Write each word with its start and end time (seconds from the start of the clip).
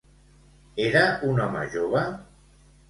Era 0.87 1.03
un 1.29 1.45
home 1.47 1.65
jove? 1.77 2.05